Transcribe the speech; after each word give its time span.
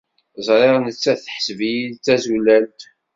Ẓriɣ 0.47 0.75
nettat 0.79 1.19
teḥseb-iyi 1.25 1.85
d 1.93 1.97
tazulalt. 2.05 2.81